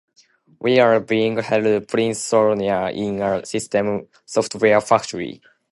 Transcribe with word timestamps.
We're 0.57 0.99
being 0.99 1.37
held 1.37 1.87
prisoner 1.87 2.51
in 2.53 3.21
a 3.21 3.45
system 3.45 4.07
software 4.25 4.81
factory! 4.81 5.43